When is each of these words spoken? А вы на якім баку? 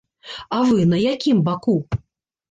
А 0.55 0.61
вы 0.69 0.77
на 0.93 0.97
якім 1.01 1.43
баку? 1.49 1.75